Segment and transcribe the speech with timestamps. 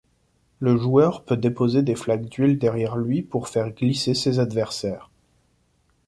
[0.59, 5.11] Le joueur peut déposer des flaques d'huile derrière lui pour faire glisser ses adversaires.